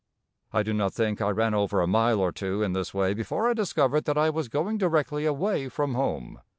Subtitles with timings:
[0.51, 3.47] I do not think I ran over a mile or two in this way before
[3.47, 6.41] I discovered that I was going directly away from home.